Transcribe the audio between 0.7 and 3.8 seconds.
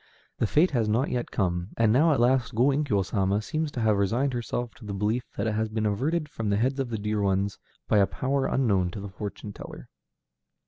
has not yet come, and now at last Go Inkyo Sama seems